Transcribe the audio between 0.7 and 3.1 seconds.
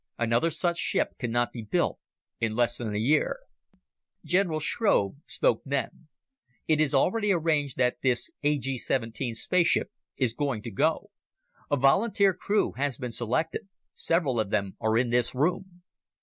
ship cannot be built in less than a